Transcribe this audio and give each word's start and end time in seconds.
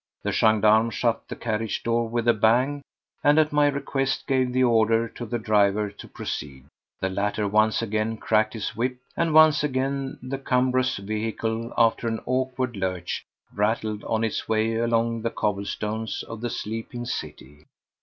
The 0.23 0.31
gendarme 0.31 0.89
shut 0.89 1.27
the 1.27 1.35
carriage 1.35 1.83
door 1.83 2.09
with 2.09 2.27
a 2.27 2.33
bang, 2.33 2.81
and 3.23 3.37
at 3.37 3.53
my 3.53 3.67
request 3.67 4.25
gave 4.25 4.51
the 4.51 4.63
order 4.63 5.07
to 5.07 5.27
the 5.27 5.37
driver 5.37 5.91
to 5.91 6.07
proceed. 6.07 6.65
The 6.99 7.09
latter 7.11 7.47
once 7.47 7.83
again 7.83 8.17
cracked 8.17 8.53
his 8.55 8.75
whip, 8.75 8.97
and 9.15 9.31
once 9.31 9.63
again 9.63 10.17
the 10.23 10.39
cumbrous 10.39 10.97
vehicle, 10.97 11.71
after 11.77 12.07
an 12.07 12.19
awkward 12.25 12.75
lurch, 12.77 13.23
rattled 13.53 14.03
on 14.05 14.23
its 14.23 14.49
way 14.49 14.73
along 14.73 15.21
the 15.21 15.29
cobblestones 15.29 16.23
of 16.23 16.41
the 16.41 16.49
sleeping 16.49 17.05
city. 17.05 17.67